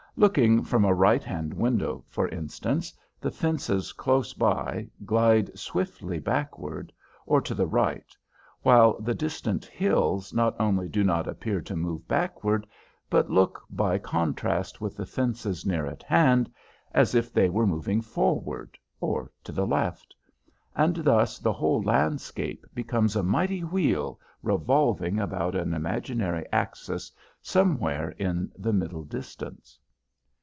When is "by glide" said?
4.33-5.57